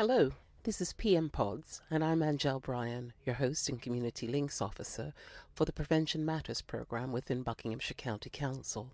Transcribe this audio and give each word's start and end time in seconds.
Hello, 0.00 0.32
this 0.62 0.80
is 0.80 0.94
PM 0.94 1.28
Pods, 1.28 1.82
and 1.90 2.02
I'm 2.02 2.22
Angel 2.22 2.58
Bryan, 2.58 3.12
your 3.26 3.34
host 3.34 3.68
and 3.68 3.82
Community 3.82 4.26
Links 4.26 4.62
Officer 4.62 5.12
for 5.52 5.66
the 5.66 5.74
Prevention 5.74 6.24
Matters 6.24 6.62
program 6.62 7.12
within 7.12 7.42
Buckinghamshire 7.42 7.96
County 7.96 8.30
Council. 8.30 8.92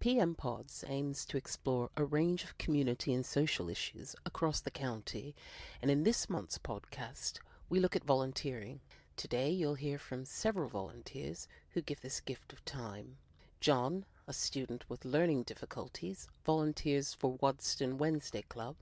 PM 0.00 0.34
Pods 0.34 0.84
aims 0.88 1.24
to 1.26 1.36
explore 1.36 1.90
a 1.96 2.04
range 2.04 2.42
of 2.42 2.58
community 2.58 3.14
and 3.14 3.24
social 3.24 3.68
issues 3.68 4.16
across 4.26 4.58
the 4.58 4.72
county, 4.72 5.36
and 5.80 5.92
in 5.92 6.02
this 6.02 6.28
month's 6.28 6.58
podcast, 6.58 7.38
we 7.68 7.78
look 7.78 7.94
at 7.94 8.02
volunteering. 8.02 8.80
Today, 9.16 9.48
you'll 9.48 9.74
hear 9.74 9.96
from 9.96 10.24
several 10.24 10.68
volunteers 10.68 11.46
who 11.70 11.82
give 11.82 12.00
this 12.00 12.18
gift 12.18 12.52
of 12.52 12.64
time. 12.64 13.16
John, 13.60 14.06
a 14.26 14.32
student 14.32 14.86
with 14.88 15.04
learning 15.04 15.44
difficulties, 15.44 16.26
volunteers 16.44 17.14
for 17.14 17.38
Waddesdon 17.38 17.96
Wednesday 17.96 18.42
Club. 18.48 18.74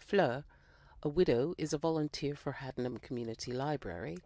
Fleur, 0.00 0.44
a 1.02 1.08
widow, 1.08 1.54
is 1.58 1.72
a 1.72 1.78
volunteer 1.78 2.34
for 2.34 2.52
Haddenham 2.52 3.00
Community 3.00 3.52
Library. 3.52 4.18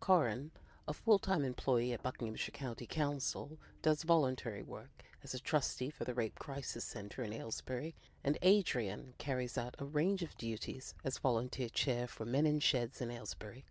Corin, 0.00 0.50
a 0.88 0.92
full 0.92 1.18
time 1.18 1.44
employee 1.44 1.92
at 1.92 2.02
Buckinghamshire 2.02 2.52
County 2.52 2.86
Council, 2.86 3.58
does 3.82 4.02
voluntary 4.02 4.62
work 4.62 5.04
as 5.22 5.34
a 5.34 5.40
trustee 5.40 5.90
for 5.90 6.04
the 6.04 6.14
Rape 6.14 6.38
Crisis 6.38 6.84
Centre 6.84 7.22
in 7.22 7.32
Aylesbury, 7.32 7.94
and 8.22 8.38
Adrian 8.42 9.14
carries 9.18 9.56
out 9.56 9.74
a 9.78 9.84
range 9.84 10.22
of 10.22 10.36
duties 10.36 10.94
as 11.04 11.18
volunteer 11.18 11.68
chair 11.68 12.06
for 12.06 12.24
Men 12.24 12.46
in 12.46 12.60
Sheds 12.60 13.00
in 13.00 13.10
Aylesbury. 13.10 13.64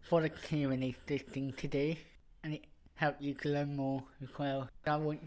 For 0.00 0.20
the 0.20 0.30
community 0.30 0.96
this 1.06 1.22
thing 1.22 1.52
today, 1.52 1.98
and 2.44 2.54
it 2.54 2.64
help 2.94 3.16
you 3.20 3.34
to 3.34 3.48
learn 3.48 3.74
more 3.76 4.02
as 4.22 4.28
well. 4.38 4.68
I 4.86 4.96
want 4.96 5.20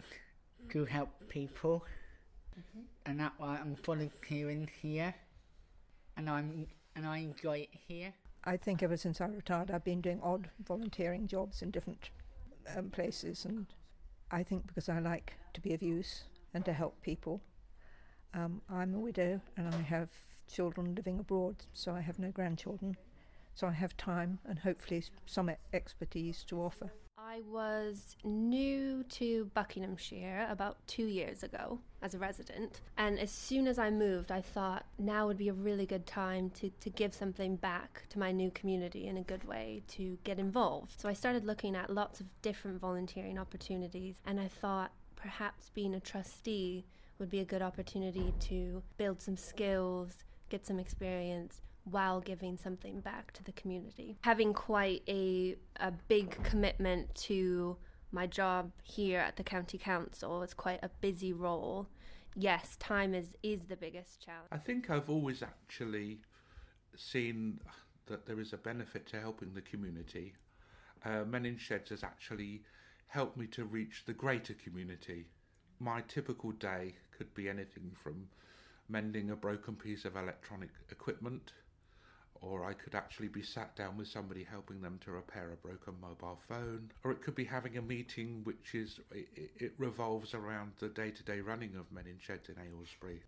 to 0.70 0.86
help 0.86 1.10
people, 1.28 1.86
mm-hmm. 2.58 2.82
and 3.06 3.20
that's 3.20 3.38
why 3.38 3.58
I'm 3.62 3.76
volunteering 3.86 4.70
here, 4.82 5.14
and 6.18 6.30
I'm 6.30 6.68
and 6.96 7.06
I 7.06 7.18
enjoy 7.20 7.60
it 7.60 7.70
here. 7.88 8.14
I 8.44 8.58
think 8.58 8.84
ever 8.84 8.96
since 8.96 9.20
I 9.20 9.26
retired, 9.26 9.72
I've 9.72 9.84
been 9.84 10.02
doing 10.02 10.20
odd 10.22 10.50
volunteering 10.66 11.28
jobs 11.28 11.62
in 11.62 11.72
different 11.72 12.10
um, 12.76 12.90
places, 12.90 13.46
and 13.46 13.66
I 14.32 14.44
think 14.44 14.68
because 14.68 14.90
I 14.90 15.00
like 15.00 15.34
to 15.54 15.62
be 15.62 15.74
of 15.74 15.82
use 15.82 16.24
and 16.54 16.64
to 16.66 16.74
help 16.74 17.02
people. 17.02 17.42
Um, 18.34 18.62
I'm 18.70 18.94
a 18.94 19.00
widow 19.00 19.40
and 19.56 19.68
I 19.74 19.82
have 19.82 20.10
children 20.52 20.94
living 20.96 21.20
abroad, 21.20 21.56
so 21.74 21.94
I 21.94 22.02
have 22.02 22.20
no 22.20 22.32
grandchildren. 22.32 22.98
So 23.54 23.68
I 23.68 23.72
have 23.72 23.96
time 23.96 24.40
and 24.46 24.60
hopefully 24.60 25.04
some 25.26 25.50
expertise 25.74 26.44
to 26.50 26.62
offer. 26.62 26.92
I 27.36 27.42
was 27.52 28.16
new 28.24 29.04
to 29.10 29.52
Buckinghamshire 29.54 30.48
about 30.50 30.78
two 30.88 31.08
years 31.08 31.44
ago 31.44 31.80
as 32.02 32.14
a 32.14 32.18
resident, 32.18 32.80
and 32.98 33.20
as 33.20 33.30
soon 33.30 33.68
as 33.68 33.78
I 33.78 33.90
moved, 33.90 34.32
I 34.32 34.40
thought 34.40 34.86
now 34.98 35.28
would 35.28 35.36
be 35.36 35.50
a 35.50 35.54
really 35.54 35.86
good 35.86 36.06
time 36.06 36.50
to, 36.52 36.70
to 36.70 36.90
give 36.90 37.14
something 37.14 37.58
back 37.58 38.04
to 38.12 38.20
my 38.20 38.32
new 38.32 38.52
community 38.52 39.08
in 39.08 39.18
a 39.18 39.22
good 39.22 39.44
way, 39.44 39.84
to 39.90 40.18
get 40.24 40.40
involved. 40.40 41.02
So 41.02 41.10
I 41.10 41.14
started 41.14 41.44
looking 41.44 41.76
at 41.76 41.90
lots 41.90 42.22
of 42.22 42.28
different 42.42 42.80
volunteering 42.80 43.38
opportunities, 43.38 44.16
and 44.26 44.40
I 44.40 44.48
thought 44.48 44.94
perhaps 45.18 45.72
being 45.72 45.94
a 45.94 46.00
trustee 46.00 46.86
would 47.20 47.30
be 47.30 47.42
a 47.42 47.46
good 47.46 47.62
opportunity 47.62 48.34
to 48.42 48.82
build 48.96 49.22
some 49.22 49.36
skills, 49.36 50.24
get 50.48 50.66
some 50.66 50.80
experience, 50.80 51.60
while 51.86 52.20
giving 52.20 52.58
something 52.58 53.00
back 53.00 53.32
to 53.34 53.44
the 53.44 53.52
community. 53.54 54.18
Having 54.22 54.54
quite 54.54 55.04
a, 55.08 55.56
a 55.80 55.92
big 56.08 56.44
commitment 56.44 57.14
to 57.16 57.78
my 58.12 58.28
job 58.28 58.72
here 58.84 59.20
at 59.20 59.36
the 59.38 59.44
county 59.44 59.78
council, 59.78 60.42
it's 60.42 60.54
quite 60.54 60.80
a 60.84 60.90
busy 61.02 61.32
role. 61.32 61.88
Yes, 62.36 62.76
time 62.78 63.14
is, 63.14 63.36
is 63.44 63.66
the 63.66 63.76
biggest 63.76 64.26
challenge. 64.26 64.48
I 64.52 64.58
think 64.58 64.90
I've 64.90 65.10
always 65.10 65.42
actually 65.44 66.20
seen 66.98 67.60
that 68.08 68.26
there 68.26 68.40
is 68.40 68.52
a 68.52 68.58
benefit 68.58 69.06
to 69.08 69.22
helping 69.22 69.54
the 69.54 69.62
community. 69.62 70.34
Uh, 71.04 71.24
Men 71.26 71.46
in 71.46 71.58
Sheds 71.58 71.92
has 71.92 72.04
actually 72.04 72.64
helped 73.08 73.38
me 73.38 73.48
to 73.48 73.64
reach 73.64 74.04
the 74.06 74.14
greater 74.14 74.54
community. 74.54 75.28
My 75.80 76.02
typical 76.08 76.52
day 76.52 76.96
could 77.16 77.34
be 77.34 77.48
anything 77.48 77.92
from 78.02 78.28
mending 78.90 79.30
a 79.30 79.36
broken 79.36 79.76
piece 79.76 80.06
of 80.06 80.16
electronic 80.16 80.70
equipment 80.92 81.54
or 82.46 82.64
I 82.64 82.74
could 82.74 82.96
actually 82.96 83.28
be 83.28 83.42
sat 83.42 83.76
down 83.76 83.98
with 83.98 84.08
somebody 84.08 84.44
helping 84.44 84.82
them 84.82 85.00
to 85.04 85.12
repair 85.12 85.52
a 85.52 85.68
broken 85.68 85.96
mobile 86.00 86.40
phone, 86.48 86.92
or 87.04 87.12
it 87.12 87.22
could 87.22 87.36
be 87.36 87.46
having 87.46 87.78
a 87.78 87.82
meeting 87.82 88.42
which 88.44 88.76
is 88.76 89.00
it, 89.12 89.52
it 89.58 89.74
revolves 89.78 90.34
around 90.34 90.74
the 90.80 90.90
day-to-day 90.90 91.42
running 91.42 91.76
of 91.76 91.92
Men 91.92 92.06
in 92.08 92.20
Sheds 92.20 92.50
in 92.50 92.56
Aylesbury. 92.58 93.24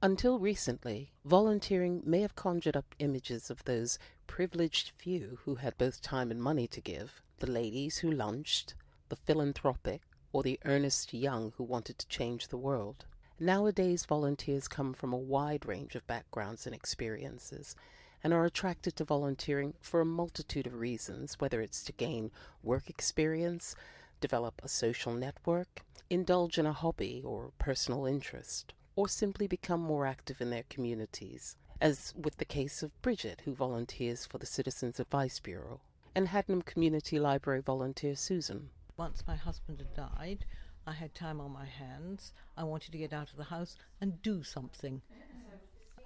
Until 0.00 0.38
recently, 0.38 1.12
volunteering 1.24 2.02
may 2.06 2.20
have 2.20 2.36
conjured 2.36 2.76
up 2.76 2.94
images 3.00 3.50
of 3.50 3.64
those 3.64 3.98
privileged 4.28 4.92
few 4.96 5.40
who 5.44 5.56
had 5.56 5.76
both 5.76 6.00
time 6.00 6.30
and 6.30 6.40
money 6.40 6.68
to 6.68 6.80
give, 6.80 7.20
the 7.40 7.50
ladies 7.50 7.98
who 7.98 8.10
lunched, 8.10 8.74
the 9.08 9.16
philanthropic, 9.16 10.02
or 10.32 10.42
the 10.42 10.60
earnest 10.64 11.12
young 11.12 11.52
who 11.56 11.64
wanted 11.64 11.98
to 11.98 12.06
change 12.08 12.48
the 12.48 12.56
world. 12.56 13.06
Nowadays, 13.40 14.04
volunteers 14.04 14.68
come 14.68 14.92
from 14.92 15.12
a 15.12 15.16
wide 15.16 15.66
range 15.66 15.94
of 15.94 16.06
backgrounds 16.06 16.66
and 16.66 16.74
experiences, 16.74 17.74
and 18.22 18.32
are 18.32 18.44
attracted 18.44 18.96
to 18.96 19.04
volunteering 19.04 19.74
for 19.80 20.00
a 20.00 20.04
multitude 20.04 20.66
of 20.66 20.74
reasons, 20.74 21.36
whether 21.38 21.60
it's 21.60 21.82
to 21.84 21.92
gain 21.92 22.30
work 22.62 22.90
experience, 22.90 23.74
develop 24.20 24.60
a 24.62 24.68
social 24.68 25.12
network, 25.12 25.82
indulge 26.10 26.58
in 26.58 26.66
a 26.66 26.72
hobby 26.72 27.22
or 27.24 27.52
personal 27.58 28.06
interest, 28.06 28.72
or 28.96 29.08
simply 29.08 29.46
become 29.46 29.80
more 29.80 30.06
active 30.06 30.40
in 30.40 30.50
their 30.50 30.64
communities, 30.68 31.56
as 31.80 32.12
with 32.16 32.36
the 32.38 32.44
case 32.44 32.82
of 32.82 33.00
Bridget, 33.02 33.42
who 33.44 33.54
volunteers 33.54 34.26
for 34.26 34.38
the 34.38 34.46
Citizens 34.46 34.98
Advice 34.98 35.38
Bureau, 35.38 35.80
and 36.14 36.28
Haddenham 36.28 36.64
Community 36.64 37.20
Library 37.20 37.60
volunteer 37.60 38.16
Susan. 38.16 38.70
Once 38.96 39.22
my 39.28 39.36
husband 39.36 39.78
had 39.78 39.94
died, 39.94 40.44
I 40.84 40.92
had 40.92 41.14
time 41.14 41.40
on 41.40 41.52
my 41.52 41.66
hands. 41.66 42.32
I 42.56 42.64
wanted 42.64 42.90
to 42.92 42.98
get 42.98 43.12
out 43.12 43.30
of 43.30 43.36
the 43.36 43.44
house 43.44 43.76
and 44.00 44.20
do 44.22 44.42
something. 44.42 45.02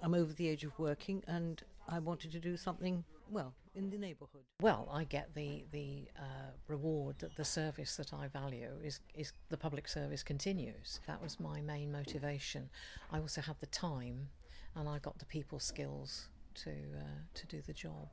I'm 0.01 0.13
over 0.13 0.33
the 0.33 0.49
age 0.49 0.65
of 0.65 0.77
working, 0.77 1.23
and 1.25 1.63
I 1.87 1.99
wanted 1.99 2.31
to 2.31 2.39
do 2.39 2.57
something 2.57 3.03
well 3.29 3.53
in 3.75 3.89
the 3.89 3.97
neighbourhood. 3.97 4.43
Well, 4.61 4.87
I 4.91 5.03
get 5.03 5.33
the 5.35 5.65
the 5.71 6.07
uh, 6.17 6.51
reward 6.67 7.19
that 7.19 7.35
the 7.35 7.45
service 7.45 7.95
that 7.97 8.13
I 8.13 8.27
value 8.27 8.71
is 8.83 8.99
is 9.13 9.33
the 9.49 9.57
public 9.57 9.87
service 9.87 10.23
continues. 10.23 10.99
That 11.07 11.21
was 11.21 11.39
my 11.39 11.61
main 11.61 11.91
motivation. 11.91 12.69
I 13.11 13.19
also 13.19 13.41
had 13.41 13.59
the 13.59 13.67
time, 13.67 14.29
and 14.75 14.87
I 14.87 14.99
got 14.99 15.19
the 15.19 15.25
people 15.25 15.59
skills 15.59 16.29
to 16.55 16.71
uh, 16.71 17.19
to 17.33 17.47
do 17.47 17.61
the 17.61 17.73
job. 17.73 18.09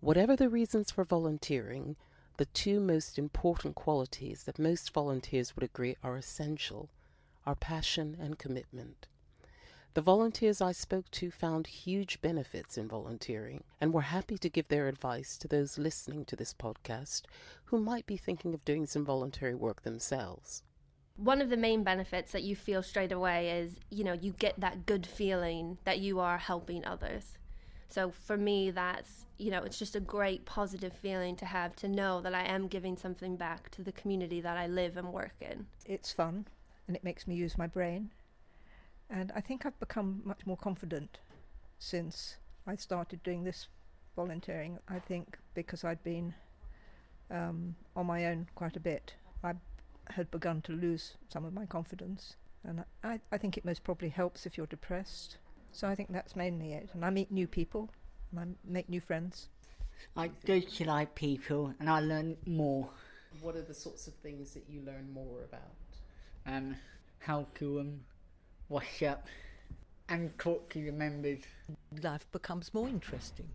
Whatever 0.00 0.34
the 0.34 0.48
reasons 0.48 0.90
for 0.90 1.04
volunteering, 1.04 1.96
the 2.36 2.46
two 2.46 2.80
most 2.80 3.18
important 3.18 3.76
qualities 3.76 4.44
that 4.44 4.58
most 4.58 4.92
volunteers 4.92 5.54
would 5.54 5.62
agree 5.62 5.96
are 6.02 6.16
essential 6.16 6.90
are 7.46 7.54
passion 7.54 8.16
and 8.20 8.38
commitment. 8.38 9.06
The 9.94 10.00
volunteers 10.00 10.62
I 10.62 10.72
spoke 10.72 11.10
to 11.10 11.30
found 11.30 11.66
huge 11.66 12.22
benefits 12.22 12.78
in 12.78 12.88
volunteering 12.88 13.62
and 13.78 13.92
were 13.92 14.00
happy 14.00 14.38
to 14.38 14.48
give 14.48 14.68
their 14.68 14.88
advice 14.88 15.36
to 15.36 15.46
those 15.46 15.76
listening 15.76 16.24
to 16.26 16.36
this 16.36 16.54
podcast 16.54 17.24
who 17.66 17.78
might 17.78 18.06
be 18.06 18.16
thinking 18.16 18.54
of 18.54 18.64
doing 18.64 18.86
some 18.86 19.04
voluntary 19.04 19.54
work 19.54 19.82
themselves. 19.82 20.62
One 21.16 21.42
of 21.42 21.50
the 21.50 21.58
main 21.58 21.84
benefits 21.84 22.32
that 22.32 22.42
you 22.42 22.56
feel 22.56 22.82
straight 22.82 23.12
away 23.12 23.50
is, 23.50 23.74
you 23.90 24.02
know, 24.02 24.14
you 24.14 24.32
get 24.32 24.58
that 24.58 24.86
good 24.86 25.06
feeling 25.06 25.76
that 25.84 25.98
you 25.98 26.20
are 26.20 26.38
helping 26.38 26.86
others. 26.86 27.36
So 27.90 28.10
for 28.10 28.38
me, 28.38 28.70
that's, 28.70 29.26
you 29.36 29.50
know, 29.50 29.62
it's 29.62 29.78
just 29.78 29.94
a 29.94 30.00
great 30.00 30.46
positive 30.46 30.94
feeling 30.94 31.36
to 31.36 31.44
have 31.44 31.76
to 31.76 31.88
know 31.88 32.22
that 32.22 32.34
I 32.34 32.44
am 32.44 32.66
giving 32.66 32.96
something 32.96 33.36
back 33.36 33.70
to 33.72 33.82
the 33.82 33.92
community 33.92 34.40
that 34.40 34.56
I 34.56 34.68
live 34.68 34.96
and 34.96 35.12
work 35.12 35.34
in. 35.42 35.66
It's 35.84 36.12
fun 36.12 36.46
and 36.86 36.96
it 36.96 37.04
makes 37.04 37.26
me 37.26 37.34
use 37.34 37.58
my 37.58 37.66
brain 37.66 38.10
and 39.10 39.32
I 39.34 39.40
think 39.40 39.66
I've 39.66 39.78
become 39.78 40.22
much 40.24 40.46
more 40.46 40.56
confident 40.56 41.18
since 41.78 42.36
I 42.66 42.76
started 42.76 43.22
doing 43.22 43.44
this 43.44 43.68
volunteering. 44.16 44.78
I 44.88 44.98
think 44.98 45.38
because 45.54 45.84
I'd 45.84 46.02
been 46.02 46.34
um, 47.30 47.74
on 47.96 48.06
my 48.06 48.26
own 48.26 48.48
quite 48.54 48.76
a 48.76 48.80
bit, 48.80 49.14
I 49.42 49.54
had 50.08 50.30
begun 50.30 50.60
to 50.62 50.72
lose 50.72 51.16
some 51.28 51.44
of 51.44 51.52
my 51.52 51.66
confidence. 51.66 52.36
And 52.64 52.84
I, 53.02 53.20
I 53.32 53.38
think 53.38 53.56
it 53.56 53.64
most 53.64 53.82
probably 53.82 54.08
helps 54.08 54.46
if 54.46 54.56
you're 54.56 54.66
depressed. 54.66 55.38
So 55.72 55.88
I 55.88 55.94
think 55.94 56.12
that's 56.12 56.36
mainly 56.36 56.74
it. 56.74 56.90
And 56.94 57.04
I 57.04 57.10
meet 57.10 57.30
new 57.30 57.46
people 57.46 57.90
and 58.30 58.40
I 58.40 58.44
make 58.64 58.88
new 58.88 59.00
friends. 59.00 59.48
I 60.16 60.30
go 60.46 60.60
to 60.60 60.84
like 60.84 61.14
people 61.14 61.74
and 61.80 61.88
I 61.88 62.00
learn 62.00 62.36
more. 62.46 62.88
What 63.40 63.56
are 63.56 63.62
the 63.62 63.74
sorts 63.74 64.06
of 64.06 64.14
things 64.14 64.52
that 64.54 64.64
you 64.68 64.82
learn 64.82 65.10
more 65.12 65.44
about? 65.44 65.62
Um, 66.46 66.76
how 67.18 67.46
to 67.56 67.80
um, 67.80 68.00
wash 68.72 69.02
up 69.02 69.26
and 70.08 70.36
talk 70.38 70.68
to 70.70 70.80
your 70.80 70.94
members. 70.94 71.40
Life 72.02 72.26
becomes 72.32 72.72
more 72.74 72.88
interesting. 72.88 73.48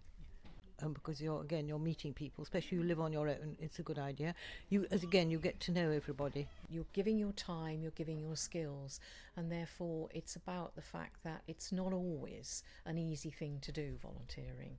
um, 0.84 0.94
because 0.94 1.20
you're 1.22 1.42
again 1.42 1.68
you're 1.68 1.80
meeting 1.80 2.14
people, 2.14 2.44
especially 2.44 2.78
you 2.78 2.84
live 2.84 3.00
on 3.00 3.12
your 3.12 3.28
own. 3.30 3.58
It's 3.60 3.80
a 3.80 3.84
good 3.84 3.98
idea. 4.00 4.36
You 4.70 4.86
as 4.92 5.04
again 5.04 5.32
you 5.32 5.40
get 5.40 5.60
to 5.62 5.72
know 5.72 5.90
everybody. 5.92 6.48
You're 6.70 6.86
giving 6.94 7.18
your 7.18 7.32
time, 7.34 7.82
you're 7.82 7.92
giving 7.92 8.20
your 8.20 8.36
skills, 8.36 9.00
and 9.36 9.52
therefore 9.52 10.10
it's 10.14 10.36
about 10.36 10.76
the 10.76 10.82
fact 10.82 11.24
that 11.24 11.42
it's 11.48 11.72
not 11.72 11.94
always 11.94 12.64
an 12.86 12.98
easy 12.98 13.32
thing 13.32 13.60
to 13.62 13.72
do 13.72 13.98
volunteering. 14.02 14.78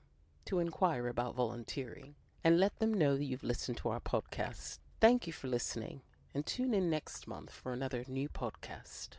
to 0.45 0.59
inquire 0.59 1.07
about 1.07 1.37
volunteering 1.37 2.17
and 2.43 2.59
let 2.59 2.77
them 2.81 2.93
know 2.93 3.17
that 3.17 3.23
you've 3.23 3.45
listened 3.45 3.77
to 3.77 3.91
our 3.91 4.01
podcast. 4.01 4.81
Thank 5.01 5.29
you 5.29 5.33
for 5.33 5.47
listening 5.47 6.01
and 6.35 6.45
tune 6.45 6.75
in 6.75 6.91
next 6.91 7.29
month 7.29 7.53
for 7.53 7.73
another 7.73 8.05
new 8.09 8.29
podcast. 8.29 9.11